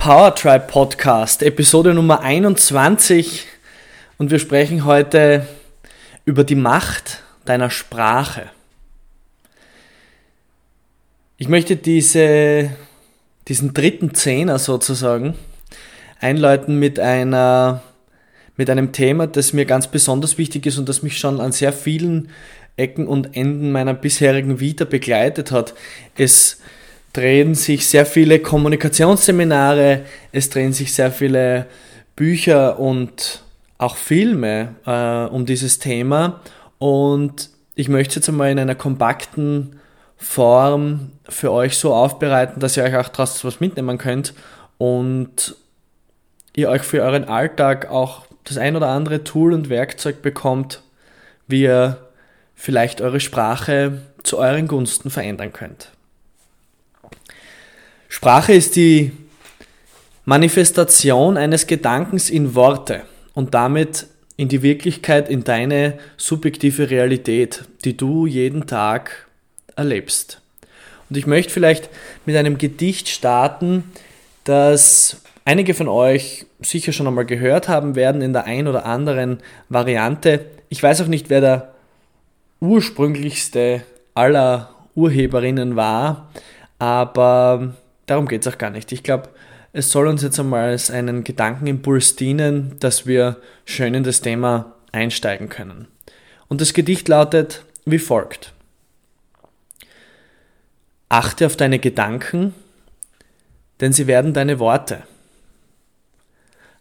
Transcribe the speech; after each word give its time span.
Power 0.00 0.34
Tribe 0.34 0.64
Podcast, 0.66 1.42
Episode 1.42 1.92
Nummer 1.92 2.20
21. 2.20 3.44
Und 4.16 4.30
wir 4.30 4.38
sprechen 4.38 4.86
heute 4.86 5.46
über 6.24 6.42
die 6.42 6.54
Macht 6.54 7.22
deiner 7.44 7.68
Sprache. 7.68 8.44
Ich 11.36 11.48
möchte 11.48 11.76
diese, 11.76 12.70
diesen 13.46 13.74
dritten 13.74 14.14
Zehner 14.14 14.58
sozusagen 14.58 15.34
einläuten 16.18 16.78
mit 16.78 16.98
einer 16.98 17.82
mit 18.56 18.70
einem 18.70 18.92
Thema, 18.92 19.26
das 19.26 19.52
mir 19.52 19.66
ganz 19.66 19.88
besonders 19.88 20.38
wichtig 20.38 20.64
ist 20.64 20.78
und 20.78 20.88
das 20.88 21.02
mich 21.02 21.18
schon 21.18 21.42
an 21.42 21.52
sehr 21.52 21.74
vielen 21.74 22.30
Ecken 22.78 23.06
und 23.06 23.36
Enden 23.36 23.70
meiner 23.70 23.92
bisherigen 23.92 24.60
Vita 24.60 24.86
begleitet 24.86 25.52
hat. 25.52 25.74
Es 26.16 26.58
drehen 27.12 27.54
sich 27.54 27.86
sehr 27.86 28.06
viele 28.06 28.38
Kommunikationsseminare, 28.38 30.02
es 30.32 30.50
drehen 30.50 30.72
sich 30.72 30.94
sehr 30.94 31.10
viele 31.10 31.66
Bücher 32.16 32.78
und 32.78 33.42
auch 33.78 33.96
Filme 33.96 34.74
äh, 34.86 35.32
um 35.32 35.46
dieses 35.46 35.78
Thema 35.78 36.40
und 36.78 37.50
ich 37.74 37.88
möchte 37.88 38.10
es 38.10 38.16
jetzt 38.16 38.28
einmal 38.28 38.50
in 38.50 38.58
einer 38.58 38.74
kompakten 38.74 39.80
Form 40.16 41.12
für 41.28 41.50
euch 41.50 41.78
so 41.78 41.94
aufbereiten, 41.94 42.60
dass 42.60 42.76
ihr 42.76 42.84
euch 42.84 42.96
auch 42.96 43.08
daraus 43.08 43.42
was 43.44 43.60
mitnehmen 43.60 43.96
könnt 43.96 44.34
und 44.76 45.56
ihr 46.54 46.68
euch 46.68 46.82
für 46.82 47.02
euren 47.02 47.24
Alltag 47.24 47.90
auch 47.90 48.26
das 48.44 48.58
ein 48.58 48.76
oder 48.76 48.88
andere 48.88 49.24
Tool 49.24 49.52
und 49.54 49.70
Werkzeug 49.70 50.20
bekommt, 50.22 50.82
wie 51.46 51.62
ihr 51.62 51.98
vielleicht 52.54 53.00
eure 53.00 53.20
Sprache 53.20 54.02
zu 54.22 54.38
euren 54.38 54.68
Gunsten 54.68 55.08
verändern 55.08 55.52
könnt. 55.52 55.90
Sprache 58.12 58.52
ist 58.52 58.74
die 58.74 59.12
Manifestation 60.24 61.36
eines 61.36 61.68
Gedankens 61.68 62.28
in 62.28 62.56
Worte 62.56 63.02
und 63.34 63.54
damit 63.54 64.08
in 64.36 64.48
die 64.48 64.62
Wirklichkeit, 64.62 65.28
in 65.28 65.44
deine 65.44 65.96
subjektive 66.16 66.90
Realität, 66.90 67.64
die 67.84 67.96
du 67.96 68.26
jeden 68.26 68.66
Tag 68.66 69.28
erlebst. 69.76 70.42
Und 71.08 71.18
ich 71.18 71.26
möchte 71.28 71.52
vielleicht 71.52 71.88
mit 72.26 72.36
einem 72.36 72.58
Gedicht 72.58 73.08
starten, 73.08 73.84
das 74.42 75.22
einige 75.44 75.72
von 75.72 75.86
euch 75.86 76.46
sicher 76.60 76.92
schon 76.92 77.06
einmal 77.06 77.26
gehört 77.26 77.68
haben 77.68 77.94
werden 77.94 78.22
in 78.22 78.32
der 78.32 78.44
ein 78.44 78.66
oder 78.66 78.86
anderen 78.86 79.38
Variante. 79.68 80.46
Ich 80.68 80.82
weiß 80.82 81.00
auch 81.02 81.06
nicht, 81.06 81.30
wer 81.30 81.40
der 81.40 81.74
ursprünglichste 82.58 83.82
aller 84.14 84.74
Urheberinnen 84.96 85.76
war, 85.76 86.28
aber 86.80 87.74
darum 88.10 88.26
geht 88.26 88.44
es 88.44 88.52
auch 88.52 88.58
gar 88.58 88.70
nicht. 88.70 88.90
Ich 88.92 89.02
glaube, 89.02 89.28
es 89.72 89.90
soll 89.90 90.08
uns 90.08 90.22
jetzt 90.22 90.40
einmal 90.40 90.70
als 90.70 90.90
einen 90.90 91.22
Gedankenimpuls 91.22 92.16
dienen, 92.16 92.76
dass 92.80 93.06
wir 93.06 93.36
schön 93.64 93.94
in 93.94 94.02
das 94.02 94.20
Thema 94.20 94.74
einsteigen 94.90 95.48
können. 95.48 95.86
Und 96.48 96.60
das 96.60 96.74
Gedicht 96.74 97.08
lautet 97.08 97.64
wie 97.84 97.98
folgt. 97.98 98.52
Achte 101.08 101.46
auf 101.46 101.56
deine 101.56 101.78
Gedanken, 101.78 102.54
denn 103.80 103.92
sie 103.92 104.06
werden 104.06 104.34
deine 104.34 104.58
Worte. 104.58 105.04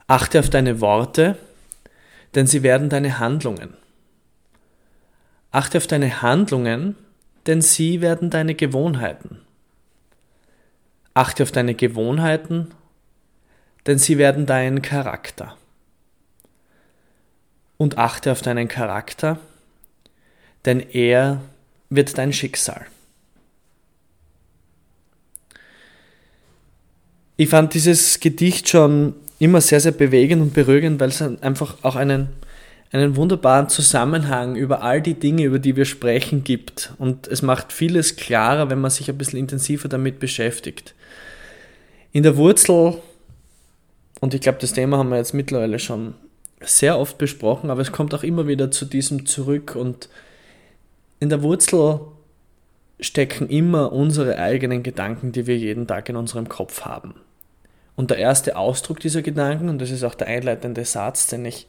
Achte 0.07 0.39
auf 0.39 0.49
deine 0.49 0.81
Worte, 0.81 1.37
denn 2.33 2.47
sie 2.47 2.63
werden 2.63 2.89
deine 2.89 3.19
Handlungen. 3.19 3.75
Achte 5.51 5.77
auf 5.77 5.87
deine 5.87 6.23
Handlungen, 6.23 6.95
denn 7.45 7.61
sie 7.61 8.01
werden 8.01 8.29
deine 8.29 8.55
Gewohnheiten. 8.55 9.41
Achte 11.13 11.43
auf 11.43 11.51
deine 11.51 11.75
Gewohnheiten, 11.75 12.71
denn 13.87 13.97
sie 13.97 14.17
werden 14.17 14.45
dein 14.45 14.81
Charakter. 14.81 15.57
Und 17.77 17.97
achte 17.97 18.31
auf 18.31 18.41
deinen 18.41 18.67
Charakter, 18.67 19.39
denn 20.65 20.79
er 20.79 21.41
wird 21.89 22.17
dein 22.17 22.33
Schicksal. 22.33 22.85
Ich 27.37 27.49
fand 27.49 27.73
dieses 27.73 28.19
Gedicht 28.19 28.67
schon 28.67 29.15
immer 29.39 29.61
sehr, 29.61 29.79
sehr 29.79 29.93
bewegend 29.93 30.41
und 30.41 30.53
beruhigend, 30.53 30.99
weil 30.99 31.07
es 31.07 31.21
einfach 31.21 31.77
auch 31.83 31.95
einen, 31.95 32.27
einen 32.91 33.15
wunderbaren 33.15 33.69
Zusammenhang 33.69 34.55
über 34.55 34.81
all 34.81 35.01
die 35.01 35.13
Dinge, 35.13 35.43
über 35.43 35.59
die 35.59 35.75
wir 35.75 35.85
sprechen, 35.85 36.43
gibt. 36.43 36.93
Und 36.97 37.27
es 37.27 37.41
macht 37.41 37.71
vieles 37.71 38.15
klarer, 38.15 38.69
wenn 38.69 38.81
man 38.81 38.91
sich 38.91 39.09
ein 39.09 39.17
bisschen 39.17 39.39
intensiver 39.39 39.87
damit 39.87 40.19
beschäftigt. 40.19 40.95
In 42.11 42.23
der 42.23 42.35
Wurzel, 42.37 42.95
und 44.19 44.33
ich 44.33 44.41
glaube, 44.41 44.57
das 44.59 44.73
Thema 44.73 44.97
haben 44.97 45.09
wir 45.09 45.17
jetzt 45.17 45.33
mittlerweile 45.33 45.77
schon 45.77 46.15
sehr 46.61 46.97
oft 46.97 47.17
besprochen, 47.17 47.69
aber 47.69 47.81
es 47.81 47.91
kommt 47.91 48.13
auch 48.13 48.23
immer 48.23 48.47
wieder 48.47 48.71
zu 48.71 48.85
diesem 48.85 49.25
zurück 49.25 49.75
und 49.75 50.09
in 51.19 51.29
der 51.29 51.43
Wurzel 51.43 51.99
stecken 52.99 53.47
immer 53.49 53.93
unsere 53.93 54.37
eigenen 54.39 54.83
Gedanken, 54.83 55.31
die 55.31 55.47
wir 55.47 55.57
jeden 55.57 55.87
Tag 55.87 56.09
in 56.09 56.15
unserem 56.15 56.49
Kopf 56.49 56.81
haben. 56.81 57.15
Und 57.95 58.11
der 58.11 58.17
erste 58.17 58.57
Ausdruck 58.57 58.99
dieser 58.99 59.21
Gedanken, 59.21 59.69
und 59.69 59.79
das 59.79 59.91
ist 59.91 60.03
auch 60.03 60.15
der 60.15 60.27
einleitende 60.27 60.83
Satz, 60.85 61.27
den 61.27 61.45
ich 61.45 61.67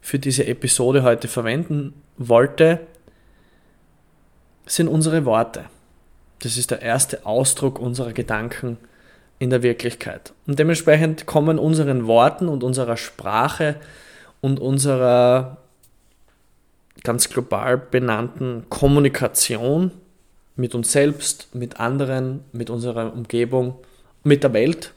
für 0.00 0.18
diese 0.18 0.46
Episode 0.46 1.02
heute 1.02 1.28
verwenden 1.28 1.94
wollte, 2.16 2.80
sind 4.66 4.88
unsere 4.88 5.24
Worte. 5.24 5.64
Das 6.40 6.56
ist 6.56 6.70
der 6.70 6.82
erste 6.82 7.26
Ausdruck 7.26 7.78
unserer 7.78 8.12
Gedanken 8.12 8.78
in 9.38 9.50
der 9.50 9.62
Wirklichkeit. 9.62 10.32
Und 10.46 10.58
dementsprechend 10.58 11.26
kommen 11.26 11.58
unseren 11.58 12.06
Worten 12.06 12.48
und 12.48 12.62
unserer 12.62 12.96
Sprache 12.96 13.76
und 14.40 14.60
unserer 14.60 15.58
ganz 17.04 17.28
global 17.28 17.78
benannten 17.78 18.66
Kommunikation 18.68 19.92
mit 20.56 20.74
uns 20.74 20.90
selbst, 20.92 21.54
mit 21.54 21.78
anderen, 21.78 22.44
mit 22.52 22.70
unserer 22.70 23.12
Umgebung, 23.12 23.76
mit 24.24 24.42
der 24.42 24.52
Welt, 24.52 24.92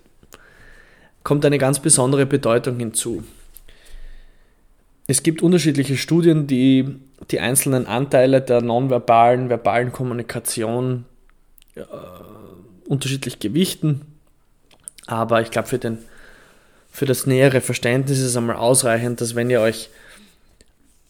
kommt 1.24 1.46
eine 1.46 1.60
ganz 1.60 1.80
besondere 1.80 2.26
Bedeutung 2.26 2.80
hinzu. 2.80 3.24
Es 5.12 5.24
gibt 5.24 5.42
unterschiedliche 5.42 5.98
Studien, 5.98 6.48
die 6.48 6.86
die 7.32 7.42
einzelnen 7.42 7.86
Anteile 7.86 8.40
der 8.40 8.62
nonverbalen, 8.62 9.50
verbalen 9.50 9.92
Kommunikation 9.92 11.04
äh, 11.76 11.82
unterschiedlich 12.88 13.40
gewichten. 13.40 14.06
Aber 15.08 15.42
ich 15.42 15.52
glaube, 15.52 15.68
für, 15.68 15.98
für 16.90 17.06
das 17.06 17.28
nähere 17.28 17.60
Verständnis 17.60 18.20
ist 18.20 18.28
es 18.28 18.38
einmal 18.38 18.56
ausreichend, 18.56 19.20
dass 19.20 19.36
wenn 19.36 19.50
ihr 19.50 19.60
euch 19.60 19.90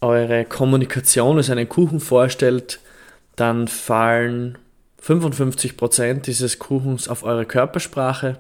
eure 0.02 0.46
Kommunikation 0.46 1.38
als 1.38 1.52
einen 1.52 1.70
Kuchen 1.70 2.00
vorstellt, 2.00 2.80
dann 3.36 3.68
fallen 3.68 4.58
55% 5.06 6.22
dieses 6.22 6.58
Kuchens 6.58 7.08
auf 7.08 7.22
eure 7.22 7.46
Körpersprache, 7.46 8.40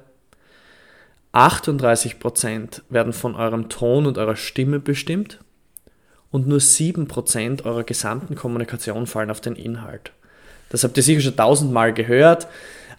38% 1.33 2.81
werden 2.89 3.13
von 3.13 3.35
eurem 3.35 3.69
Ton 3.69 4.07
und 4.07 4.17
eurer 4.17 4.35
Stimme 4.35 4.79
bestimmt 4.79 5.37
und 6.31 6.47
nur 6.47 6.59
7% 6.59 7.65
eurer 7.65 7.83
gesamten 7.83 8.35
Kommunikation 8.35 9.05
fallen 9.05 9.31
auf 9.31 9.41
den 9.41 9.55
Inhalt. 9.55 10.11
Das 10.69 10.83
habt 10.83 10.97
ihr 10.97 11.03
sicher 11.03 11.21
schon 11.21 11.35
tausendmal 11.35 11.93
gehört, 11.93 12.47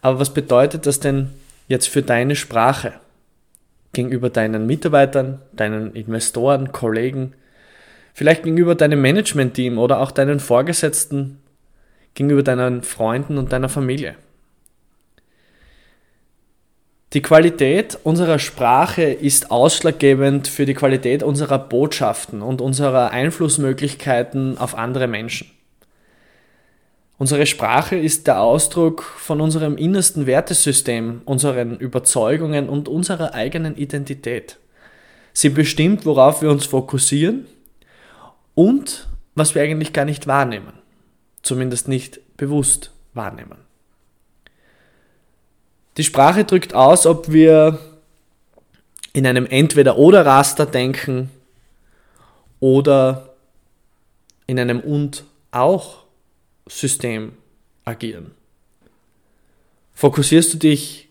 aber 0.02 0.18
was 0.20 0.34
bedeutet 0.34 0.86
das 0.86 1.00
denn 1.00 1.30
jetzt 1.68 1.88
für 1.88 2.02
deine 2.02 2.36
Sprache 2.36 2.92
gegenüber 3.92 4.30
deinen 4.30 4.66
Mitarbeitern, 4.66 5.40
deinen 5.52 5.94
Investoren, 5.94 6.72
Kollegen, 6.72 7.34
vielleicht 8.14 8.42
gegenüber 8.42 8.74
deinem 8.74 9.00
Management-Team 9.00 9.78
oder 9.78 10.00
auch 10.00 10.10
deinen 10.10 10.40
Vorgesetzten, 10.40 11.38
gegenüber 12.14 12.42
deinen 12.42 12.82
Freunden 12.82 13.38
und 13.38 13.52
deiner 13.52 13.68
Familie. 13.68 14.16
Die 17.12 17.20
Qualität 17.20 17.98
unserer 18.04 18.38
Sprache 18.38 19.02
ist 19.02 19.50
ausschlaggebend 19.50 20.48
für 20.48 20.64
die 20.64 20.72
Qualität 20.72 21.22
unserer 21.22 21.58
Botschaften 21.58 22.40
und 22.40 22.62
unserer 22.62 23.10
Einflussmöglichkeiten 23.10 24.56
auf 24.56 24.74
andere 24.74 25.08
Menschen. 25.08 25.50
Unsere 27.18 27.44
Sprache 27.44 27.96
ist 27.96 28.26
der 28.26 28.40
Ausdruck 28.40 29.02
von 29.02 29.42
unserem 29.42 29.76
innersten 29.76 30.26
Wertesystem, 30.26 31.20
unseren 31.26 31.76
Überzeugungen 31.76 32.70
und 32.70 32.88
unserer 32.88 33.34
eigenen 33.34 33.76
Identität. 33.76 34.58
Sie 35.34 35.50
bestimmt, 35.50 36.06
worauf 36.06 36.40
wir 36.40 36.50
uns 36.50 36.64
fokussieren 36.64 37.46
und 38.54 39.08
was 39.34 39.54
wir 39.54 39.62
eigentlich 39.62 39.92
gar 39.92 40.06
nicht 40.06 40.26
wahrnehmen, 40.26 40.72
zumindest 41.42 41.88
nicht 41.88 42.36
bewusst 42.38 42.90
wahrnehmen. 43.12 43.71
Die 45.96 46.04
Sprache 46.04 46.44
drückt 46.44 46.74
aus, 46.74 47.06
ob 47.06 47.30
wir 47.30 47.78
in 49.12 49.26
einem 49.26 49.46
Entweder-oder-Raster 49.46 50.66
denken 50.66 51.30
oder 52.60 53.34
in 54.46 54.58
einem 54.58 54.80
Und-auch-System 54.80 57.32
agieren. 57.84 58.32
Fokussierst 59.94 60.54
du 60.54 60.58
dich 60.58 61.08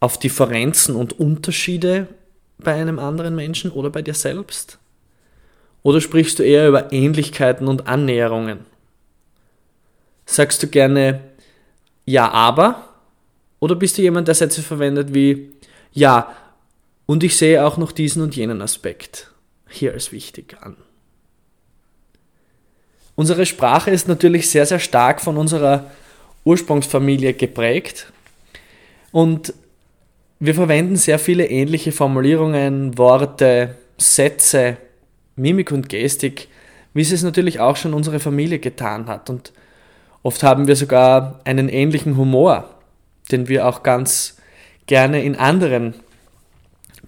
auf 0.00 0.18
Differenzen 0.18 0.96
und 0.96 1.20
Unterschiede 1.20 2.08
bei 2.58 2.74
einem 2.74 2.98
anderen 2.98 3.34
Menschen 3.34 3.70
oder 3.70 3.90
bei 3.90 4.00
dir 4.02 4.14
selbst? 4.14 4.78
Oder 5.82 6.00
sprichst 6.00 6.38
du 6.38 6.42
eher 6.42 6.68
über 6.68 6.92
Ähnlichkeiten 6.92 7.68
und 7.68 7.86
Annäherungen? 7.86 8.64
Sagst 10.24 10.62
du 10.62 10.68
gerne 10.68 11.20
ja, 12.06 12.30
aber? 12.30 12.93
Oder 13.60 13.74
bist 13.74 13.98
du 13.98 14.02
jemand, 14.02 14.28
der 14.28 14.34
Sätze 14.34 14.62
verwendet 14.62 15.14
wie 15.14 15.50
ja, 15.92 16.34
und 17.06 17.22
ich 17.22 17.36
sehe 17.36 17.64
auch 17.64 17.76
noch 17.76 17.92
diesen 17.92 18.22
und 18.22 18.34
jenen 18.34 18.62
Aspekt 18.62 19.30
hier 19.68 19.92
als 19.92 20.12
wichtig 20.12 20.56
an? 20.60 20.76
Unsere 23.14 23.46
Sprache 23.46 23.90
ist 23.90 24.08
natürlich 24.08 24.50
sehr, 24.50 24.66
sehr 24.66 24.80
stark 24.80 25.20
von 25.20 25.36
unserer 25.36 25.90
Ursprungsfamilie 26.44 27.34
geprägt 27.34 28.12
und 29.12 29.54
wir 30.40 30.54
verwenden 30.54 30.96
sehr 30.96 31.18
viele 31.18 31.46
ähnliche 31.46 31.92
Formulierungen, 31.92 32.98
Worte, 32.98 33.76
Sätze, 33.96 34.76
Mimik 35.36 35.70
und 35.70 35.88
Gestik, 35.88 36.48
wie 36.92 37.02
es 37.02 37.12
es 37.12 37.22
natürlich 37.22 37.60
auch 37.60 37.76
schon 37.76 37.94
unsere 37.94 38.20
Familie 38.20 38.58
getan 38.58 39.06
hat. 39.06 39.30
Und 39.30 39.52
oft 40.22 40.42
haben 40.42 40.66
wir 40.66 40.76
sogar 40.76 41.40
einen 41.44 41.68
ähnlichen 41.68 42.16
Humor, 42.16 42.73
den 43.30 43.48
wir 43.48 43.66
auch 43.66 43.82
ganz 43.82 44.36
gerne 44.86 45.22
in 45.22 45.36
anderen 45.36 45.94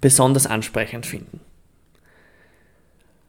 besonders 0.00 0.46
ansprechend 0.46 1.06
finden. 1.06 1.40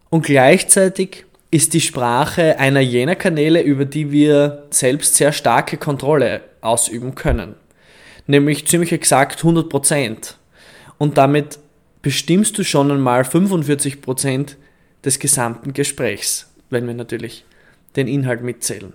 Und 0.10 0.26
gleichzeitig 0.26 1.26
ist 1.52 1.74
die 1.74 1.82
Sprache 1.82 2.60
einer 2.60 2.80
jener 2.80 3.16
Kanäle, 3.16 3.62
über 3.62 3.86
die 3.86 4.12
wir 4.12 4.66
selbst 4.70 5.16
sehr 5.16 5.32
starke 5.32 5.78
Kontrolle 5.78 6.42
ausüben 6.62 7.16
können. 7.16 7.56
Nämlich 8.26 8.68
ziemlich 8.68 8.92
exakt 8.92 9.40
100 9.40 9.70
Prozent. 9.70 10.38
Und 10.98 11.18
damit 11.18 11.60
bestimmst 12.02 12.58
du 12.58 12.64
schon 12.64 12.92
einmal 12.92 13.24
45 13.24 14.02
Prozent 14.02 14.58
des 15.06 15.20
gesamten 15.20 15.74
Gesprächs, 15.74 16.54
wenn 16.70 16.88
wir 16.88 16.94
natürlich 16.94 17.46
den 17.96 18.08
Inhalt 18.08 18.42
mitzählen. 18.44 18.94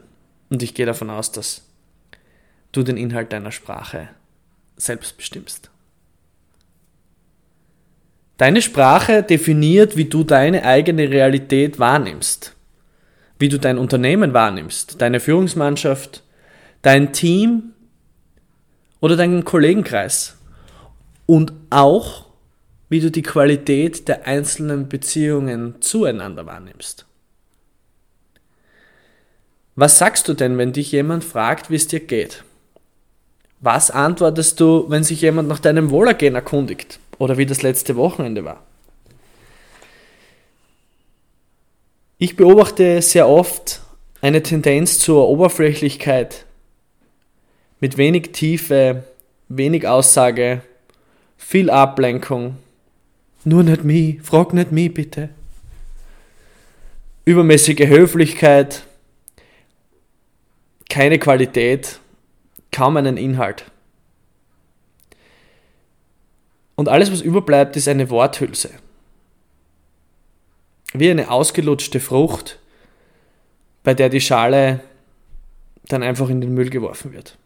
Und 0.51 0.63
ich 0.63 0.75
gehe 0.75 0.87
davon 0.87 1.09
aus, 1.09 1.33
dass 1.33 1.63
du 2.73 2.83
den 2.83 2.97
Inhalt 2.97 3.33
deiner 3.33 3.53
Sprache 3.53 4.09
selbst 4.77 5.17
bestimmst. 5.17 5.71
Deine 8.39 8.63
Sprache 8.63 9.23
definiert, 9.23 9.97
wie 9.97 10.07
du 10.07 10.25
deine 10.25 10.65
eigene 10.65 11.11
Realität 11.11 11.79
wahrnimmst, 11.79 12.57
wie 13.39 13.49
du 13.49 13.59
dein 13.59 13.79
Unternehmen 13.79 14.33
wahrnimmst, 14.33 15.01
deine 15.01 15.21
Führungsmannschaft, 15.21 16.23
dein 16.81 17.13
Team 17.13 17.75
oder 19.01 19.17
deinen 19.17 19.45
Kollegenkreis 19.45 20.37
und 21.27 21.53
auch, 21.71 22.27
wie 22.89 23.01
du 23.01 23.11
die 23.11 23.23
Qualität 23.23 24.09
der 24.09 24.27
einzelnen 24.27 24.89
Beziehungen 24.89 25.81
zueinander 25.81 26.45
wahrnimmst. 26.47 27.07
Was 29.77 29.99
sagst 29.99 30.29
du 30.29 30.35
denn, 30.35 30.59
wenn 30.59 30.73
dich 30.73 30.93
jemand 30.93 31.25
fragt, 31.25 31.71
wie 31.71 31.77
es 31.77 31.87
dir 31.87 32.01
geht? 32.01 32.45
Was 33.63 33.91
antwortest 33.91 34.59
du, 34.61 34.87
wenn 34.89 35.05
sich 35.05 35.21
jemand 35.21 35.49
nach 35.49 35.61
deinem 35.61 35.91
Wohlergehen 35.91 36.35
erkundigt 36.35 36.99
oder 37.19 37.39
wie 37.39 37.47
das 37.47 37.63
letzte 37.63 37.97
Wochenende 37.97 38.45
war? 38.45 38.63
Ich 42.19 42.37
beobachte 42.37 43.01
sehr 43.03 43.29
oft 43.29 43.81
eine 44.21 44.43
Tendenz 44.43 44.99
zur 44.99 45.29
Oberflächlichkeit 45.29 46.45
mit 47.81 47.97
wenig 47.97 48.33
Tiefe, 48.33 49.05
wenig 49.49 49.87
Aussage, 49.87 50.63
viel 51.37 51.71
Ablenkung 51.71 52.57
nur 53.45 53.65
nicht 53.65 53.83
mich, 53.83 54.23
frag 54.23 54.53
nicht 54.55 54.71
mich 54.71 54.95
bitte. 54.95 55.29
Übermäßige 57.25 57.89
Höflichkeit, 57.89 58.85
keine 60.89 61.19
Qualität, 61.19 61.99
kaum 62.73 62.97
einen 62.97 63.17
Inhalt. 63.17 63.71
Und 66.75 66.89
alles, 66.89 67.13
was 67.13 67.21
überbleibt, 67.21 67.77
ist 67.77 67.87
eine 67.87 68.11
Worthülse. 68.11 68.71
Wie 70.93 71.11
eine 71.11 71.31
ausgelutschte 71.31 72.01
Frucht, 72.01 72.59
bei 73.85 73.95
der 73.95 74.09
die 74.09 74.21
Schale 74.21 74.81
dann 75.85 76.03
einfach 76.03 76.29
in 76.29 76.41
den 76.41 76.55
Müll 76.55 76.71
geworfen 76.71 77.13
wird. 77.13 77.37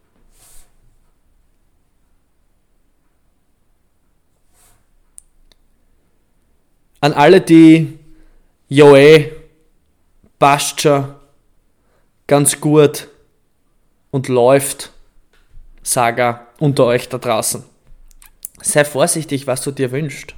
an 7.06 7.12
alle, 7.12 7.40
die 7.40 7.98
Joe, 8.68 9.30
passt 10.40 10.80
schon, 10.80 11.14
ganz 12.26 12.60
gut 12.60 13.08
und 14.10 14.26
läuft, 14.26 14.90
Saga 15.86 16.48
unter 16.58 16.84
euch 16.86 17.08
da 17.08 17.18
draußen. 17.18 17.62
Sei 18.60 18.84
vorsichtig, 18.84 19.46
was 19.46 19.62
du 19.62 19.70
dir 19.70 19.92
wünschst. 19.92 20.34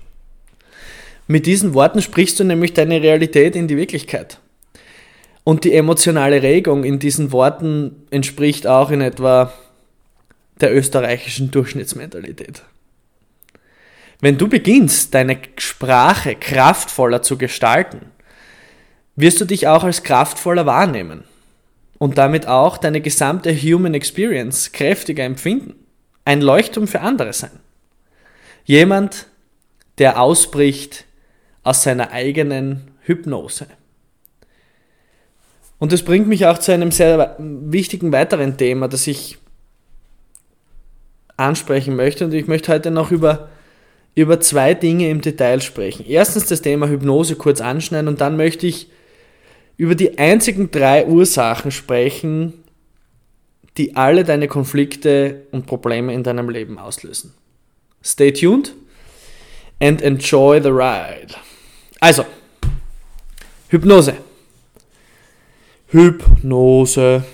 Mit 1.26 1.46
diesen 1.46 1.72
Worten 1.72 2.02
sprichst 2.02 2.38
du 2.38 2.44
nämlich 2.44 2.74
deine 2.74 3.02
Realität 3.02 3.56
in 3.56 3.66
die 3.66 3.78
Wirklichkeit. 3.78 4.40
Und 5.44 5.64
die 5.64 5.74
emotionale 5.74 6.42
Regung 6.42 6.84
in 6.84 6.98
diesen 6.98 7.32
Worten 7.32 8.02
entspricht 8.10 8.66
auch 8.66 8.90
in 8.90 9.00
etwa 9.00 9.54
der 10.60 10.76
österreichischen 10.76 11.50
Durchschnittsmentalität. 11.50 12.62
Wenn 14.20 14.36
du 14.36 14.48
beginnst, 14.48 15.14
deine 15.14 15.38
Sprache 15.56 16.34
kraftvoller 16.34 17.22
zu 17.22 17.38
gestalten, 17.38 18.00
wirst 19.16 19.40
du 19.40 19.46
dich 19.46 19.66
auch 19.66 19.84
als 19.84 20.02
kraftvoller 20.02 20.66
wahrnehmen 20.66 21.24
und 21.98 22.18
damit 22.18 22.46
auch 22.46 22.78
deine 22.78 23.00
gesamte 23.00 23.54
Human 23.54 23.94
Experience 23.94 24.72
kräftiger 24.72 25.24
empfinden. 25.24 25.74
Ein 26.24 26.40
Leuchtturm 26.40 26.86
für 26.86 27.00
andere 27.00 27.32
sein. 27.32 27.58
Jemand, 28.64 29.26
der 29.98 30.20
ausbricht 30.20 31.04
aus 31.62 31.82
seiner 31.82 32.12
eigenen 32.12 32.92
Hypnose. 33.02 33.66
Und 35.78 35.92
das 35.92 36.02
bringt 36.02 36.28
mich 36.28 36.46
auch 36.46 36.58
zu 36.58 36.72
einem 36.72 36.90
sehr 36.90 37.36
wichtigen 37.38 38.12
weiteren 38.12 38.56
Thema, 38.56 38.88
das 38.88 39.06
ich 39.06 39.38
ansprechen 41.36 41.96
möchte. 41.96 42.24
Und 42.24 42.34
ich 42.34 42.46
möchte 42.46 42.72
heute 42.72 42.90
noch 42.90 43.10
über 43.10 43.48
über 44.18 44.40
zwei 44.40 44.74
Dinge 44.74 45.08
im 45.10 45.20
Detail 45.20 45.60
sprechen. 45.60 46.04
Erstens 46.04 46.46
das 46.46 46.60
Thema 46.60 46.88
Hypnose 46.88 47.36
kurz 47.36 47.60
anschneiden 47.60 48.08
und 48.08 48.20
dann 48.20 48.36
möchte 48.36 48.66
ich 48.66 48.90
über 49.78 49.94
die 49.94 50.18
einzigen 50.18 50.70
drei 50.70 51.06
Ursachen 51.06 51.70
sprechen, 51.70 52.64
die 53.78 53.96
alle 53.96 54.24
deine 54.24 54.48
Konflikte 54.48 55.46
und 55.52 55.66
Probleme 55.66 56.12
in 56.12 56.24
deinem 56.24 56.50
Leben 56.50 56.78
auslösen. 56.78 57.32
Stay 58.04 58.32
tuned 58.32 58.74
and 59.80 60.02
enjoy 60.02 60.60
the 60.60 60.68
ride. 60.68 61.34
Also, 62.00 62.26
Hypnose. 63.68 64.14
Hypnose. 65.86 67.24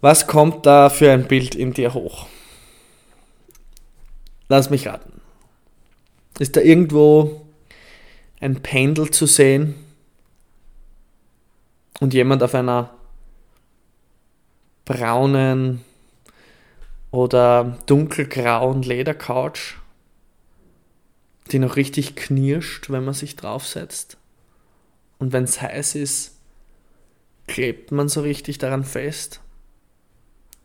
Was 0.00 0.26
kommt 0.26 0.64
da 0.64 0.90
für 0.90 1.10
ein 1.10 1.26
Bild 1.26 1.56
in 1.56 1.72
dir 1.72 1.92
hoch? 1.92 2.26
Lass 4.48 4.70
mich 4.70 4.86
raten. 4.86 5.20
Ist 6.38 6.56
da 6.56 6.60
irgendwo 6.60 7.46
ein 8.40 8.62
Pendel 8.62 9.10
zu 9.10 9.26
sehen 9.26 9.74
und 12.02 12.14
jemand 12.14 12.42
auf 12.42 12.52
einer 12.56 12.90
braunen 14.84 15.84
oder 17.12 17.78
dunkelgrauen 17.86 18.82
Ledercouch, 18.82 19.76
die 21.52 21.60
noch 21.60 21.76
richtig 21.76 22.16
knirscht, 22.16 22.90
wenn 22.90 23.04
man 23.04 23.14
sich 23.14 23.36
draufsetzt. 23.36 24.16
Und 25.20 25.32
wenn 25.32 25.44
es 25.44 25.62
heiß 25.62 25.94
ist, 25.94 26.36
klebt 27.46 27.92
man 27.92 28.08
so 28.08 28.22
richtig 28.22 28.58
daran 28.58 28.82
fest? 28.82 29.40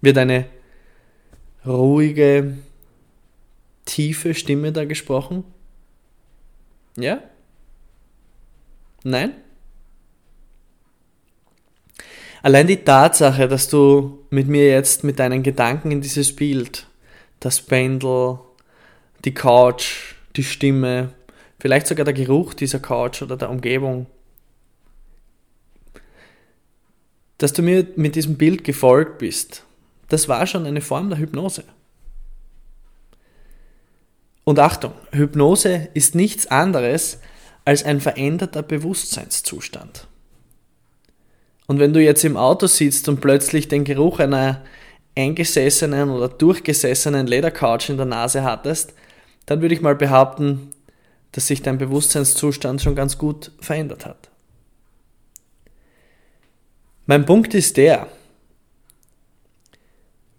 Wird 0.02 0.18
eine 0.18 0.48
ruhige, 1.68 2.58
tiefe 3.86 4.34
Stimme 4.34 4.72
da 4.72 4.86
gesprochen? 4.86 5.44
Ja? 6.96 7.22
Nein? 9.04 9.36
Allein 12.44 12.68
die 12.68 12.78
Tatsache, 12.78 13.48
dass 13.48 13.68
du 13.68 14.26
mit 14.30 14.48
mir 14.48 14.68
jetzt 14.68 15.04
mit 15.04 15.20
deinen 15.20 15.44
Gedanken 15.44 15.92
in 15.92 16.02
dieses 16.02 16.36
Bild, 16.36 16.88
das 17.40 17.62
Pendel, 17.62 18.40
die 19.26 19.34
Couch, 19.34 20.16
die 20.36 20.44
Stimme, 20.44 21.14
vielleicht 21.60 21.88
sogar 21.88 22.06
der 22.06 22.14
Geruch 22.14 22.54
dieser 22.54 22.80
Couch 22.80 23.22
oder 23.22 23.38
der 23.38 23.50
Umgebung, 23.50 24.06
dass 27.38 27.54
du 27.54 27.62
mir 27.62 27.88
mit 27.96 28.16
diesem 28.16 28.38
Bild 28.38 28.64
gefolgt 28.64 29.18
bist, 29.20 29.64
das 30.10 30.28
war 30.28 30.48
schon 30.48 30.66
eine 30.66 30.82
Form 30.82 31.10
der 31.10 31.20
Hypnose. 31.20 31.64
Und 34.44 34.60
Achtung, 34.60 34.94
Hypnose 35.12 35.90
ist 35.94 36.16
nichts 36.16 36.48
anderes 36.48 37.20
als 37.66 37.84
ein 37.84 38.00
veränderter 38.00 38.64
Bewusstseinszustand. 38.64 40.07
Und 41.68 41.80
wenn 41.80 41.94
du 41.94 42.02
jetzt 42.02 42.24
im 42.24 42.38
Auto 42.38 42.68
sitzt 42.68 43.10
und 43.10 43.22
plötzlich 43.22 43.68
den 43.68 43.84
Geruch 43.84 44.20
einer 44.20 44.64
eingesessenen 45.16 46.10
oder 46.10 46.30
durchgesessenen 46.30 47.28
Ledercouch 47.28 47.90
in 47.90 47.98
der 47.98 48.06
Nase 48.06 48.44
hattest, 48.44 48.94
dann 49.46 49.62
würde 49.62 49.76
ich 49.76 49.82
mal 49.82 49.96
behaupten, 49.96 50.70
dass 51.34 51.48
sich 51.48 51.62
dein 51.62 51.78
Bewusstseinszustand 51.78 52.82
schon 52.82 52.96
ganz 52.96 53.18
gut 53.18 53.52
verändert 53.60 54.06
hat. 54.06 54.30
Mein 57.06 57.26
Punkt 57.26 57.54
ist 57.54 57.78
der, 57.78 58.08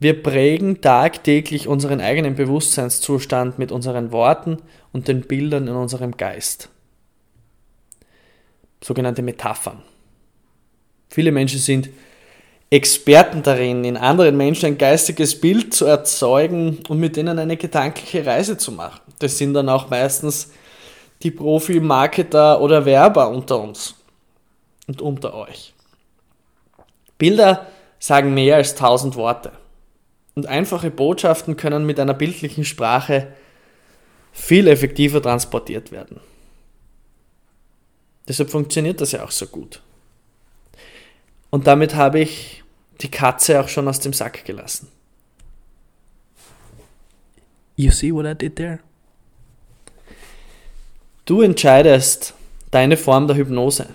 wir 0.00 0.22
prägen 0.22 0.80
tagtäglich 0.80 1.66
unseren 1.66 2.00
eigenen 2.00 2.36
Bewusstseinszustand 2.36 3.58
mit 3.58 3.72
unseren 3.72 4.12
Worten 4.12 4.58
und 4.92 5.08
den 5.08 5.22
Bildern 5.22 5.66
in 5.66 5.74
unserem 5.74 6.16
Geist. 6.16 6.68
Sogenannte 8.82 9.22
Metaphern. 9.22 9.82
Viele 11.08 11.32
Menschen 11.32 11.58
sind 11.58 11.88
Experten 12.70 13.42
darin, 13.42 13.84
in 13.84 13.96
anderen 13.96 14.36
Menschen 14.36 14.66
ein 14.66 14.78
geistiges 14.78 15.40
Bild 15.40 15.72
zu 15.72 15.86
erzeugen 15.86 16.80
und 16.88 17.00
mit 17.00 17.16
denen 17.16 17.38
eine 17.38 17.56
gedankliche 17.56 18.26
Reise 18.26 18.58
zu 18.58 18.72
machen. 18.72 19.00
Das 19.20 19.38
sind 19.38 19.54
dann 19.54 19.70
auch 19.70 19.88
meistens 19.88 20.50
die 21.22 21.30
Profi-Marketer 21.30 22.60
oder 22.60 22.84
Werber 22.84 23.30
unter 23.30 23.58
uns 23.58 23.94
und 24.86 25.00
unter 25.00 25.34
euch. 25.34 25.72
Bilder 27.16 27.66
sagen 27.98 28.34
mehr 28.34 28.56
als 28.56 28.74
tausend 28.74 29.16
Worte. 29.16 29.52
Und 30.34 30.46
einfache 30.46 30.90
Botschaften 30.90 31.56
können 31.56 31.84
mit 31.84 31.98
einer 31.98 32.14
bildlichen 32.14 32.64
Sprache 32.64 33.32
viel 34.30 34.68
effektiver 34.68 35.20
transportiert 35.20 35.90
werden. 35.90 36.20
Deshalb 38.28 38.50
funktioniert 38.50 39.00
das 39.00 39.12
ja 39.12 39.24
auch 39.24 39.30
so 39.30 39.46
gut. 39.46 39.82
Und 41.50 41.66
damit 41.66 41.94
habe 41.94 42.20
ich 42.20 42.62
die 43.00 43.10
Katze 43.10 43.60
auch 43.60 43.68
schon 43.68 43.88
aus 43.88 44.00
dem 44.00 44.12
Sack 44.12 44.44
gelassen. 44.44 44.88
You 47.76 47.90
see 47.90 48.12
what 48.12 48.26
I 48.26 48.34
did 48.34 48.56
there? 48.56 48.80
Du 51.24 51.42
entscheidest 51.42 52.34
deine 52.70 52.96
Form 52.96 53.26
der 53.26 53.36
Hypnose. 53.36 53.86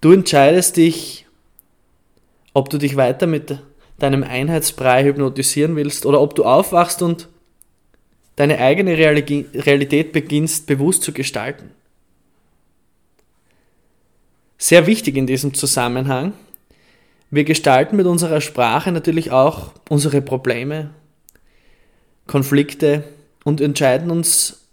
Du 0.00 0.12
entscheidest 0.12 0.76
dich, 0.76 1.26
ob 2.52 2.70
du 2.70 2.78
dich 2.78 2.96
weiter 2.96 3.26
mit 3.26 3.58
deinem 3.98 4.24
Einheitsbrei 4.24 5.04
hypnotisieren 5.04 5.76
willst 5.76 6.04
oder 6.06 6.20
ob 6.20 6.34
du 6.34 6.44
aufwachst 6.44 7.02
und 7.02 7.28
deine 8.36 8.58
eigene 8.58 8.96
Realität 8.98 10.12
beginnst 10.12 10.66
bewusst 10.66 11.02
zu 11.02 11.12
gestalten. 11.12 11.70
Sehr 14.58 14.86
wichtig 14.86 15.16
in 15.16 15.26
diesem 15.26 15.54
Zusammenhang, 15.54 16.32
wir 17.30 17.44
gestalten 17.44 17.96
mit 17.96 18.06
unserer 18.06 18.40
Sprache 18.40 18.92
natürlich 18.92 19.30
auch 19.30 19.72
unsere 19.90 20.22
Probleme, 20.22 20.90
Konflikte 22.26 23.04
und 23.44 23.60
entscheiden 23.60 24.10
uns, 24.10 24.66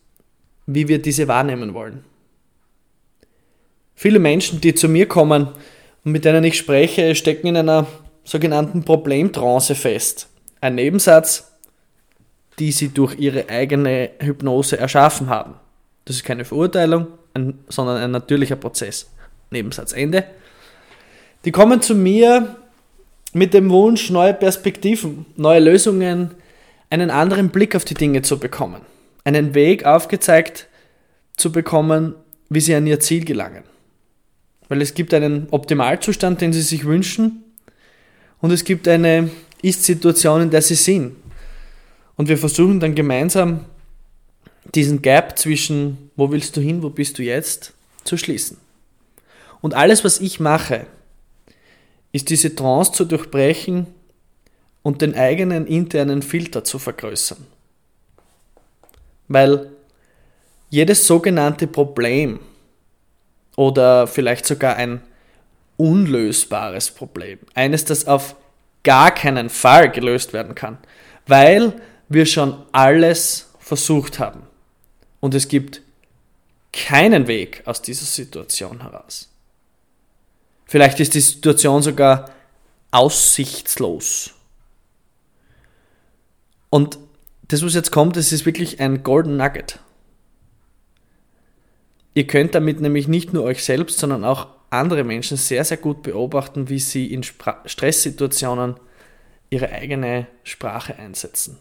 wie 0.65 0.87
wir 0.87 1.01
diese 1.01 1.27
wahrnehmen 1.27 1.73
wollen. 1.73 2.05
Viele 3.95 4.19
Menschen, 4.19 4.61
die 4.61 4.73
zu 4.73 4.87
mir 4.87 5.07
kommen 5.07 5.49
und 6.03 6.11
mit 6.11 6.25
denen 6.25 6.43
ich 6.43 6.57
spreche, 6.57 7.15
stecken 7.15 7.47
in 7.47 7.57
einer 7.57 7.87
sogenannten 8.23 8.83
Problemtrance 8.83 9.75
fest. 9.75 10.29
Ein 10.61 10.75
Nebensatz, 10.75 11.51
die 12.59 12.71
sie 12.71 12.89
durch 12.89 13.17
ihre 13.19 13.49
eigene 13.49 14.11
Hypnose 14.19 14.77
erschaffen 14.77 15.29
haben. 15.29 15.55
Das 16.05 16.15
ist 16.15 16.23
keine 16.23 16.45
Verurteilung, 16.45 17.07
sondern 17.67 17.97
ein 17.97 18.11
natürlicher 18.11 18.55
Prozess. 18.55 19.09
Nebensatz 19.53 19.93
Ende. 19.93 20.25
Die 21.45 21.51
kommen 21.51 21.81
zu 21.81 21.95
mir 21.95 22.57
mit 23.33 23.53
dem 23.53 23.69
Wunsch, 23.69 24.09
neue 24.09 24.33
Perspektiven, 24.33 25.25
neue 25.37 25.59
Lösungen, 25.59 26.31
einen 26.89 27.09
anderen 27.09 27.49
Blick 27.49 27.75
auf 27.75 27.85
die 27.85 27.95
Dinge 27.95 28.21
zu 28.21 28.37
bekommen. 28.37 28.81
Einen 29.23 29.53
Weg 29.53 29.85
aufgezeigt 29.85 30.67
zu 31.37 31.51
bekommen, 31.51 32.15
wie 32.49 32.59
sie 32.59 32.75
an 32.75 32.85
ihr 32.85 32.99
Ziel 32.99 33.25
gelangen. 33.25 33.63
Weil 34.67 34.81
es 34.81 34.93
gibt 34.93 35.13
einen 35.13 35.47
Optimalzustand, 35.49 36.41
den 36.41 36.53
sie 36.53 36.61
sich 36.61 36.85
wünschen, 36.85 37.43
und 38.43 38.51
es 38.51 38.65
gibt 38.65 38.89
eine 38.89 39.29
Ist-Situation, 39.61 40.41
in 40.41 40.49
der 40.49 40.61
sie 40.61 40.75
sind. 40.75 41.15
Und 42.17 42.27
wir 42.27 42.37
versuchen 42.37 42.81
dann 42.81 42.93
gemeinsam 42.93 43.61
diesen 44.75 45.01
Gap 45.01 45.39
zwischen 45.39 46.11
wo 46.17 46.29
willst 46.29 46.57
du 46.57 46.61
hin, 46.61 46.83
wo 46.83 46.89
bist 46.89 47.17
du 47.17 47.23
jetzt, 47.23 47.73
zu 48.03 48.17
schließen. 48.17 48.57
Und 49.63 49.75
alles, 49.75 50.03
was 50.03 50.19
ich 50.19 50.41
mache, 50.41 50.87
ist 52.11 52.29
diese 52.29 52.53
Trance 52.53 52.91
zu 52.91 53.05
durchbrechen 53.05 53.87
und 54.81 55.01
den 55.01 55.15
eigenen 55.15 55.65
internen 55.65 56.21
Filter 56.21 56.65
zu 56.65 56.79
vergrößern. 56.79 57.47
Weil 59.29 59.71
jedes 60.69 61.07
sogenannte 61.07 61.67
Problem 61.67 62.41
oder 63.55 64.05
vielleicht 64.05 64.45
sogar 64.45 64.75
ein 64.75 65.01
unlösbares 65.77 66.91
Problem. 66.91 67.39
Eines, 67.53 67.85
das 67.85 68.05
auf 68.05 68.35
gar 68.83 69.11
keinen 69.11 69.49
Fall 69.49 69.89
gelöst 69.89 70.33
werden 70.33 70.55
kann, 70.55 70.77
weil 71.25 71.71
wir 72.09 72.25
schon 72.25 72.65
alles 72.73 73.49
versucht 73.59 74.19
haben. 74.19 74.41
Und 75.21 75.33
es 75.33 75.47
gibt 75.47 75.81
keinen 76.73 77.27
Weg 77.27 77.63
aus 77.63 77.81
dieser 77.81 78.05
Situation 78.05 78.81
heraus. 78.81 79.29
Vielleicht 80.73 80.99
ist 80.99 81.13
die 81.13 81.19
Situation 81.19 81.83
sogar 81.83 82.31
aussichtslos. 82.89 84.33
Und 86.71 86.97
das, 87.47 87.63
was 87.63 87.75
jetzt 87.75 87.91
kommt, 87.91 88.15
das 88.15 88.31
ist 88.31 88.47
wirklich 88.47 88.79
ein 88.79 89.03
Golden 89.03 89.37
Nugget. 89.37 89.77
Ihr 92.15 92.25
könnt 92.25 92.55
damit 92.55 92.81
nämlich 92.81 93.07
nicht 93.07 93.33
nur 93.33 93.43
euch 93.43 93.63
selbst, 93.63 93.99
sondern 93.99 94.23
auch 94.25 94.47
andere 94.71 95.03
Menschen 95.03 95.37
sehr, 95.37 95.63
sehr 95.63 95.77
gut 95.77 96.01
beobachten, 96.01 96.69
wie 96.69 96.79
sie 96.79 97.13
in 97.13 97.21
Spra 97.21 97.61
Stresssituationen 97.65 98.73
ihre 99.51 99.69
eigene 99.69 100.25
Sprache 100.43 100.95
einsetzen. 100.95 101.59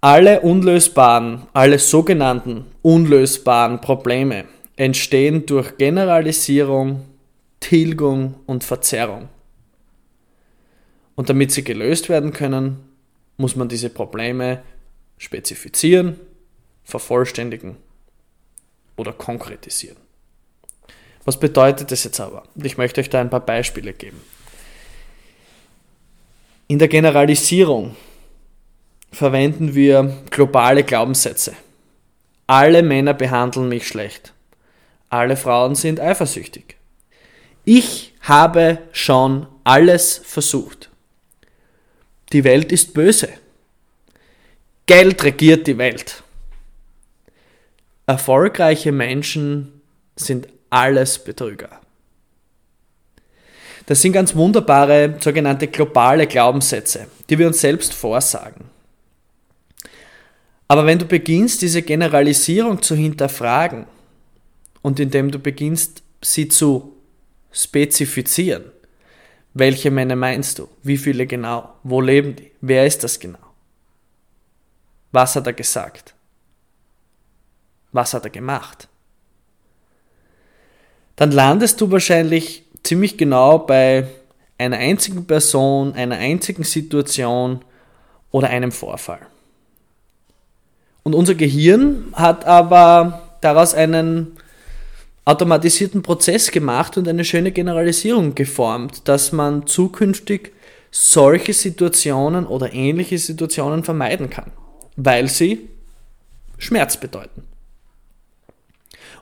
Alle 0.00 0.40
unlösbaren, 0.40 1.46
alle 1.52 1.78
sogenannten 1.78 2.64
unlösbaren 2.80 3.82
Probleme 3.82 4.46
entstehen 4.80 5.44
durch 5.44 5.76
Generalisierung, 5.76 7.04
Tilgung 7.60 8.36
und 8.46 8.64
Verzerrung. 8.64 9.28
Und 11.16 11.28
damit 11.28 11.52
sie 11.52 11.62
gelöst 11.62 12.08
werden 12.08 12.32
können, 12.32 12.78
muss 13.36 13.56
man 13.56 13.68
diese 13.68 13.90
Probleme 13.90 14.62
spezifizieren, 15.18 16.18
vervollständigen 16.82 17.76
oder 18.96 19.12
konkretisieren. 19.12 19.98
Was 21.26 21.38
bedeutet 21.38 21.90
das 21.90 22.04
jetzt 22.04 22.18
aber? 22.18 22.44
Ich 22.54 22.78
möchte 22.78 23.02
euch 23.02 23.10
da 23.10 23.20
ein 23.20 23.28
paar 23.28 23.44
Beispiele 23.44 23.92
geben. 23.92 24.22
In 26.68 26.78
der 26.78 26.88
Generalisierung 26.88 27.96
verwenden 29.12 29.74
wir 29.74 30.16
globale 30.30 30.84
Glaubenssätze. 30.84 31.52
Alle 32.46 32.82
Männer 32.82 33.12
behandeln 33.12 33.68
mich 33.68 33.86
schlecht. 33.86 34.32
Alle 35.10 35.36
Frauen 35.36 35.74
sind 35.74 36.00
eifersüchtig. 36.00 36.76
Ich 37.64 38.14
habe 38.20 38.78
schon 38.92 39.46
alles 39.64 40.18
versucht. 40.24 40.88
Die 42.32 42.44
Welt 42.44 42.70
ist 42.70 42.94
böse. 42.94 43.28
Geld 44.86 45.22
regiert 45.24 45.66
die 45.66 45.78
Welt. 45.78 46.22
Erfolgreiche 48.06 48.92
Menschen 48.92 49.82
sind 50.16 50.48
alles 50.70 51.18
Betrüger. 51.22 51.80
Das 53.86 54.02
sind 54.02 54.12
ganz 54.12 54.36
wunderbare 54.36 55.16
sogenannte 55.18 55.66
globale 55.66 56.28
Glaubenssätze, 56.28 57.08
die 57.28 57.38
wir 57.38 57.48
uns 57.48 57.60
selbst 57.60 57.92
vorsagen. 57.92 58.64
Aber 60.68 60.86
wenn 60.86 61.00
du 61.00 61.04
beginnst, 61.04 61.62
diese 61.62 61.82
Generalisierung 61.82 62.80
zu 62.80 62.94
hinterfragen 62.94 63.86
und 64.82 65.00
indem 65.00 65.30
du 65.30 65.38
beginnst, 65.38 66.02
sie 66.22 66.48
zu 66.48 66.96
spezifizieren, 67.52 68.64
welche 69.54 69.90
Männer 69.90 70.16
meinst 70.16 70.58
du? 70.58 70.68
Wie 70.82 70.96
viele 70.96 71.26
genau? 71.26 71.74
Wo 71.82 72.00
leben 72.00 72.36
die? 72.36 72.52
Wer 72.60 72.86
ist 72.86 73.02
das 73.02 73.18
genau? 73.18 73.38
Was 75.12 75.34
hat 75.34 75.46
er 75.46 75.52
gesagt? 75.52 76.14
Was 77.92 78.14
hat 78.14 78.24
er 78.24 78.30
gemacht? 78.30 78.88
Dann 81.16 81.32
landest 81.32 81.80
du 81.80 81.90
wahrscheinlich 81.90 82.64
ziemlich 82.82 83.18
genau 83.18 83.58
bei 83.58 84.06
einer 84.56 84.76
einzigen 84.76 85.26
Person, 85.26 85.94
einer 85.94 86.16
einzigen 86.16 86.64
Situation 86.64 87.64
oder 88.30 88.48
einem 88.48 88.72
Vorfall. 88.72 89.20
Und 91.02 91.14
unser 91.14 91.34
Gehirn 91.34 92.12
hat 92.12 92.44
aber 92.44 93.22
daraus 93.40 93.74
einen 93.74 94.36
automatisierten 95.24 96.02
Prozess 96.02 96.50
gemacht 96.50 96.96
und 96.96 97.06
eine 97.06 97.24
schöne 97.24 97.52
Generalisierung 97.52 98.34
geformt, 98.34 99.06
dass 99.08 99.32
man 99.32 99.66
zukünftig 99.66 100.52
solche 100.90 101.52
Situationen 101.52 102.46
oder 102.46 102.72
ähnliche 102.72 103.18
Situationen 103.18 103.84
vermeiden 103.84 104.30
kann, 104.30 104.50
weil 104.96 105.28
sie 105.28 105.68
Schmerz 106.58 106.96
bedeuten. 106.96 107.44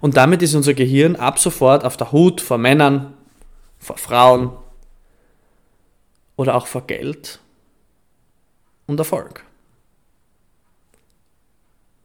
Und 0.01 0.17
damit 0.17 0.43
ist 0.43 0.55
unser 0.55 0.75
Gehirn 0.75 1.17
ab 1.17 1.39
sofort 1.39 1.85
auf 1.85 1.97
der 1.97 2.13
Hut 2.13 2.41
vor 2.41 2.59
Männern, 2.59 3.15
vor 3.79 3.99
Frauen 3.99 4.53
oder 6.37 6.55
auch 6.55 6.67
vor 6.67 6.87
Geld 6.87 7.41
und 8.87 8.99
Erfolg 8.99 9.45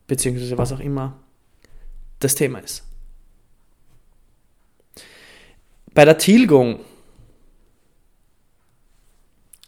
beziehungsweise 0.08 0.58
was 0.58 0.72
auch 0.72 0.80
immer 0.80 1.18
das 2.20 2.36
Thema 2.36 2.60
ist. 2.60 2.84
Bei 5.94 6.06
der 6.06 6.18
Tilgung, 6.18 6.80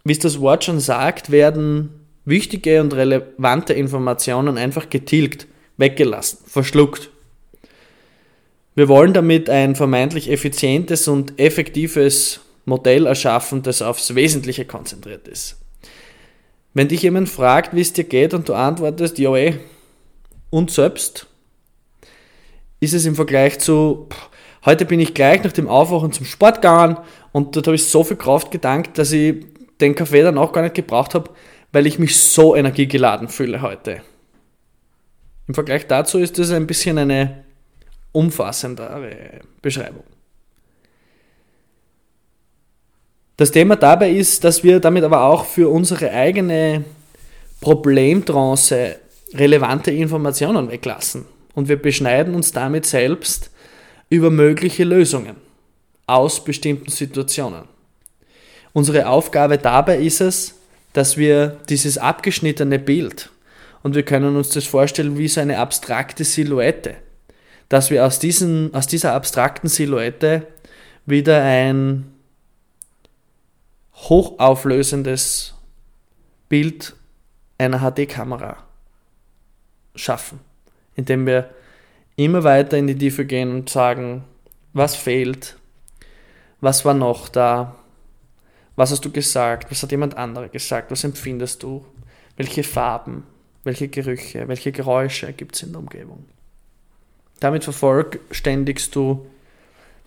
wie 0.03 0.11
es 0.11 0.19
das 0.19 0.39
Wort 0.39 0.63
schon 0.63 0.79
sagt, 0.79 1.31
werden 1.31 1.89
wichtige 2.25 2.81
und 2.81 2.93
relevante 2.93 3.73
Informationen 3.73 4.57
einfach 4.57 4.89
getilgt, 4.89 5.47
weggelassen, 5.77 6.39
verschluckt. 6.47 7.09
Wir 8.73 8.87
wollen 8.87 9.13
damit 9.13 9.49
ein 9.49 9.75
vermeintlich 9.75 10.29
effizientes 10.29 11.07
und 11.07 11.39
effektives 11.39 12.41
Modell 12.65 13.05
erschaffen, 13.05 13.61
das 13.61 13.81
aufs 13.81 14.15
Wesentliche 14.15 14.65
konzentriert 14.65 15.27
ist. 15.27 15.57
Wenn 16.73 16.87
dich 16.87 17.03
jemand 17.03 17.29
fragt, 17.29 17.75
wie 17.75 17.81
es 17.81 17.93
dir 17.93 18.03
geht 18.03 18.33
und 18.33 18.49
du 18.49 18.53
antwortest, 18.53 19.17
ja 19.17 19.35
eh, 19.35 19.59
und 20.49 20.71
selbst 20.71 21.27
ist 22.79 22.93
es 22.93 23.05
im 23.05 23.15
Vergleich 23.15 23.59
zu, 23.59 24.09
heute 24.65 24.85
bin 24.85 24.99
ich 24.99 25.13
gleich 25.13 25.43
nach 25.43 25.51
dem 25.51 25.67
Aufwachen 25.67 26.11
zum 26.11 26.25
Sport 26.25 26.55
gegangen 26.55 26.97
und 27.31 27.55
dort 27.55 27.67
habe 27.67 27.75
ich 27.75 27.85
so 27.85 28.03
viel 28.03 28.17
Kraft 28.17 28.51
gedankt, 28.51 28.97
dass 28.97 29.11
ich 29.11 29.45
den 29.79 29.95
Kaffee 29.95 30.21
dann 30.21 30.37
auch 30.37 30.51
gar 30.51 30.61
nicht 30.61 30.75
gebraucht 30.75 31.15
habe, 31.15 31.29
weil 31.71 31.85
ich 31.87 31.99
mich 31.99 32.17
so 32.17 32.55
energiegeladen 32.55 33.27
fühle 33.27 33.61
heute. 33.61 34.01
Im 35.47 35.53
Vergleich 35.53 35.85
dazu 35.87 36.17
ist 36.17 36.39
das 36.39 36.51
ein 36.51 36.65
bisschen 36.65 36.97
eine 36.97 37.43
umfassendere 38.11 39.41
Beschreibung. 39.61 40.03
Das 43.37 43.51
Thema 43.51 43.75
dabei 43.75 44.11
ist, 44.11 44.45
dass 44.45 44.63
wir 44.63 44.79
damit 44.79 45.03
aber 45.03 45.23
auch 45.23 45.45
für 45.45 45.69
unsere 45.69 46.09
eigene 46.11 46.85
Problemtrance 47.59 48.95
relevante 49.33 49.91
Informationen 49.91 50.71
weglassen 50.71 51.25
und 51.53 51.67
wir 51.67 51.81
beschneiden 51.81 52.33
uns 52.33 52.53
damit 52.53 52.85
selbst 52.85 53.51
über 54.09 54.29
mögliche 54.29 54.83
Lösungen 54.83 55.35
aus 56.07 56.43
bestimmten 56.43 56.91
Situationen. 56.91 57.63
Unsere 58.73 59.07
Aufgabe 59.07 59.57
dabei 59.57 59.97
ist 59.99 60.21
es, 60.21 60.55
dass 60.93 61.17
wir 61.17 61.57
dieses 61.69 61.97
abgeschnittene 61.97 62.79
Bild, 62.79 63.29
und 63.83 63.95
wir 63.95 64.03
können 64.03 64.35
uns 64.35 64.49
das 64.49 64.65
vorstellen 64.65 65.17
wie 65.17 65.27
so 65.27 65.41
eine 65.41 65.59
abstrakte 65.59 66.23
Silhouette, 66.23 66.95
dass 67.69 67.89
wir 67.89 68.05
aus, 68.05 68.19
diesen, 68.19 68.73
aus 68.73 68.87
dieser 68.87 69.13
abstrakten 69.13 69.69
Silhouette 69.69 70.47
wieder 71.05 71.43
ein 71.43 72.11
hochauflösendes 73.93 75.53
Bild 76.49 76.95
einer 77.57 77.79
HD-Kamera 77.79 78.57
schaffen, 79.95 80.39
indem 80.95 81.25
wir 81.25 81.49
immer 82.15 82.43
weiter 82.43 82.77
in 82.77 82.87
die 82.87 82.97
Tiefe 82.97 83.25
gehen 83.25 83.51
und 83.51 83.69
sagen, 83.69 84.23
was 84.73 84.95
fehlt, 84.95 85.57
was 86.61 86.85
war 86.85 86.93
noch 86.93 87.29
da, 87.29 87.75
was 88.75 88.91
hast 88.91 89.05
du 89.05 89.11
gesagt, 89.11 89.71
was 89.71 89.83
hat 89.83 89.91
jemand 89.91 90.17
anderer 90.17 90.49
gesagt, 90.49 90.91
was 90.91 91.03
empfindest 91.03 91.63
du, 91.63 91.85
welche 92.37 92.63
Farben, 92.63 93.23
welche 93.63 93.87
Gerüche, 93.87 94.47
welche 94.47 94.71
Geräusche 94.71 95.33
gibt 95.33 95.55
es 95.55 95.63
in 95.63 95.71
der 95.71 95.79
Umgebung. 95.79 96.25
Damit 97.39 97.63
vervollständigst 97.63 98.95
du 98.95 99.25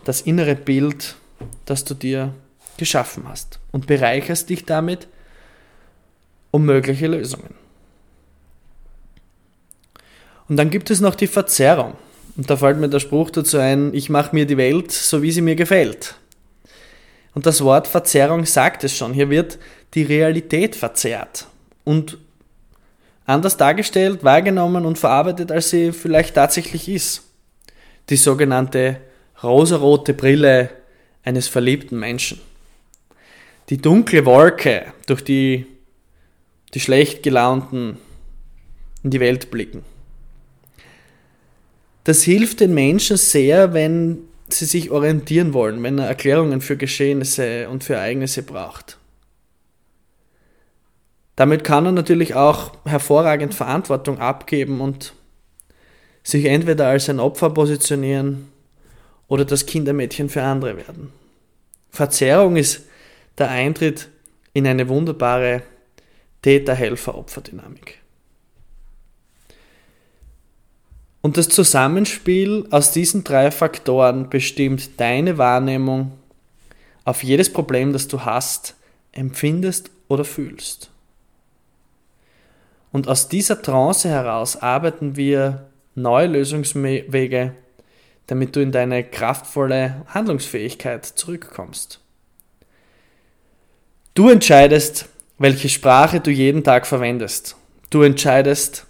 das 0.05 0.23
innere 0.23 0.55
Bild, 0.55 1.17
das 1.65 1.85
du 1.85 1.95
dir 1.95 2.35
geschaffen 2.77 3.25
hast 3.29 3.59
und 3.73 3.87
bereicherst 3.87 4.49
dich 4.49 4.65
damit 4.65 5.09
um 6.51 6.65
mögliche 6.65 7.07
Lösungen. 7.07 7.58
Und 10.49 10.57
dann 10.57 10.71
gibt 10.71 10.91
es 10.91 11.01
noch 11.01 11.15
die 11.15 11.27
Verzerrung. 11.27 11.95
Und 12.37 12.49
da 12.49 12.57
fällt 12.57 12.79
mir 12.79 12.89
der 12.89 13.01
Spruch 13.01 13.31
dazu 13.31 13.59
ein, 13.59 13.93
ich 13.95 14.11
mache 14.11 14.35
mir 14.35 14.47
die 14.47 14.57
Welt 14.57 14.93
so, 14.93 15.23
wie 15.23 15.33
sie 15.33 15.41
mir 15.41 15.57
gefällt. 15.57 16.15
Und 17.35 17.47
das 17.47 17.63
Wort 17.63 17.87
Verzerrung 17.87 18.47
sagt 18.47 18.85
es 18.85 18.97
schon. 18.97 19.13
Hier 19.13 19.31
wird 19.31 19.59
die 19.95 20.03
Realität 20.03 20.77
verzerrt 20.77 21.47
und 21.85 22.19
anders 23.27 23.57
dargestellt, 23.57 24.25
wahrgenommen 24.25 24.87
und 24.87 24.99
verarbeitet, 24.99 25.53
als 25.53 25.71
sie 25.71 25.93
vielleicht 25.93 26.35
tatsächlich 26.35 26.89
ist. 26.89 27.23
Die 28.09 28.17
sogenannte 28.17 29.01
rosarote 29.43 30.15
Brille 30.15 30.71
eines 31.23 31.47
verliebten 31.49 31.99
Menschen. 31.99 32.41
Die 33.69 33.79
dunkle 33.79 34.25
Wolke, 34.25 34.87
durch 35.07 35.23
die 35.23 35.67
die 36.75 36.81
schlecht 36.81 37.23
gelaunten 37.23 37.99
in 39.03 39.11
die 39.11 39.21
Welt 39.21 39.51
blicken. 39.51 39.85
Das 42.09 42.23
hilft 42.23 42.61
den 42.61 42.73
Menschen 42.73 43.19
sehr, 43.19 43.75
wenn 43.75 44.21
sie 44.49 44.65
sich 44.65 44.91
orientieren 44.91 45.53
wollen, 45.53 45.83
wenn 45.83 45.99
er 45.99 46.07
Erklärungen 46.07 46.63
für 46.63 46.79
Geschehnisse 46.79 47.69
und 47.69 47.85
für 47.85 47.97
Ereignisse 47.97 48.43
braucht. 48.43 48.97
Damit 51.37 51.65
kann 51.65 51.85
er 51.85 51.93
natürlich 51.93 52.35
auch 52.35 52.73
hervorragend 52.87 53.55
Verantwortung 53.55 54.21
abgeben 54.21 54.81
und 54.81 55.13
sich 56.23 56.47
entweder 56.47 56.87
als 56.87 57.11
ein 57.11 57.21
Opfer 57.21 57.51
positionieren 57.51 58.49
oder 59.27 59.45
das 59.45 59.67
Kindermädchen 59.67 60.31
für 60.31 60.43
andere 60.43 60.79
werden. 60.79 61.13
Verzerrung 61.91 62.57
ist 62.57 62.87
der 63.37 63.51
Eintritt 63.51 64.09
in 64.55 64.67
eine 64.67 64.89
wunderbare 64.89 65.63
Täter-Helfer-Opfer-Dynamik. 66.41 67.99
Und 71.21 71.37
das 71.37 71.49
Zusammenspiel 71.49 72.67
aus 72.71 72.93
diesen 72.93 73.25
drei 73.25 73.51
Faktoren 73.51 74.31
bestimmt 74.31 75.01
deine 75.01 75.37
Wahrnehmung 75.37 76.13
auf 77.05 77.25
jedes 77.25 77.53
Problem, 77.53 77.93
das 77.93 78.07
du 78.07 78.25
hast, 78.25 78.77
empfindest 79.13 79.91
oder 80.09 80.25
fühlst. 80.25 80.91
Und 82.93 83.09
aus 83.09 83.29
dieser 83.29 83.61
Trance 83.63 84.09
heraus 84.09 84.57
arbeiten 84.57 85.17
wir 85.17 85.67
neue 85.95 86.29
Lösungswege, 86.29 87.55
damit 88.27 88.55
du 88.55 88.61
in 88.61 88.73
deine 88.73 89.05
kraftvolle 89.05 90.07
Handlungsfähigkeit 90.09 91.05
zurückkommst. 91.05 92.01
Du 94.15 94.29
entscheidest, 94.29 95.09
welche 95.39 95.69
Sprache 95.69 96.21
du 96.21 96.31
jeden 96.31 96.65
Tag 96.65 96.87
verwendest. 96.87 97.57
Du 97.91 98.03
entscheidest, 98.03 98.87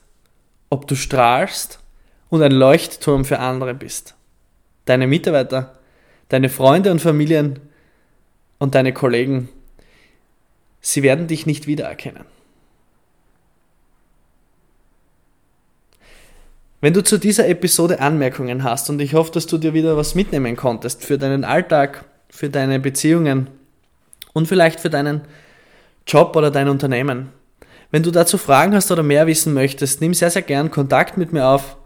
ob 0.71 0.87
du 0.87 0.95
strahlst 0.95 1.79
und 2.31 2.43
ein 2.43 2.53
Leuchtturm 2.53 3.25
für 3.25 3.39
andere 3.39 3.75
bist. 3.75 4.15
Deine 4.85 5.07
Mitarbeiter, 5.07 5.79
deine 6.29 6.49
Freunde 6.49 6.91
und 6.91 7.01
Familien 7.01 7.59
und 8.59 8.75
deine 8.75 8.93
Kollegen, 8.93 9.49
sie 10.81 11.03
werden 11.03 11.27
dich 11.27 11.47
nicht 11.47 11.67
wiedererkennen. 11.67 12.25
Wenn 16.81 16.93
du 16.93 17.03
zu 17.03 17.19
dieser 17.19 17.49
Episode 17.49 18.01
Anmerkungen 18.01 18.63
hast 18.63 18.89
und 18.89 19.01
ich 19.01 19.15
hoffe, 19.15 19.33
dass 19.33 19.47
du 19.47 19.59
dir 19.59 19.75
wieder 19.75 19.97
was 19.97 20.15
mitnehmen 20.15 20.55
konntest 20.55 21.05
für 21.05 21.19
deinen 21.19 21.45
Alltag, 21.45 22.05
für 22.31 22.51
deine 22.51 22.79
Beziehungen 22.79 23.49
und 24.33 24.47
vielleicht 24.47 24.79
für 24.79 24.91
deinen 24.91 25.23
Job 26.07 26.37
oder 26.37 26.53
dein 26.53 26.69
Unternehmen. 26.69 27.31
Wenn 27.91 28.05
du 28.05 28.13
dazu 28.13 28.39
Fragen 28.39 28.75
hast 28.75 28.93
oder 28.93 29.03
mehr 29.03 29.27
wissen 29.27 29.55
möchtest, 29.55 30.01
nimm 30.01 30.15
sehr, 30.15 30.31
sehr 30.31 30.43
gern 30.43 30.71
Kontakt 30.71 31.17
mit 31.17 31.33
mir 31.33 31.47
auf. 31.49 31.78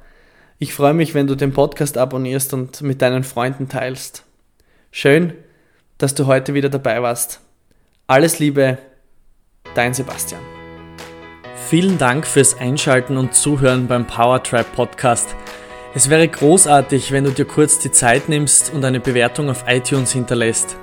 Ich 0.63 0.73
freue 0.75 0.95
mich, 0.95 1.13
wenn 1.13 1.27
du 1.27 1.35
den 1.35 1.53
Podcast 1.53 1.99
abonnierst 1.99 2.55
und 2.55 2.83
mit 2.83 3.03
deinen 3.03 3.25
Freunden 3.25 3.69
teilst. 3.69 4.23
Schön, 4.93 5.33
dass 5.99 6.15
du 6.15 6.27
heute 6.27 6.55
wieder 6.55 6.69
dabei 6.69 7.03
warst. 7.03 7.41
Alles 8.07 8.39
Liebe, 8.39 8.79
dein 9.75 9.93
Sebastian. 9.93 10.41
Vielen 11.69 11.99
Dank 11.99 12.29
fürs 12.29 12.57
Einschalten 12.57 13.17
und 13.17 13.35
Zuhören 13.35 13.89
beim 13.89 14.07
Powertribe 14.07 14.69
Podcast. 14.73 15.35
Es 15.97 16.09
wäre 16.09 16.29
großartig, 16.29 17.11
wenn 17.11 17.25
du 17.25 17.33
dir 17.33 17.45
kurz 17.45 17.81
die 17.81 17.91
Zeit 17.91 18.29
nimmst 18.29 18.73
und 18.73 18.85
eine 18.85 19.01
Bewertung 19.01 19.51
auf 19.51 19.65
iTunes 19.67 20.13
hinterlässt. 20.13 20.77